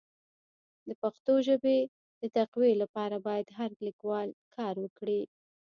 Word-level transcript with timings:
د 0.87 0.89
پښتو 1.01 1.33
ژبي 1.47 1.79
د 2.21 2.23
تقويي 2.37 2.73
لپاره 2.83 3.15
باید 3.27 3.47
هر 3.57 3.71
لیکوال 3.87 4.29
کار 4.55 4.75
وکړي. 4.83 5.21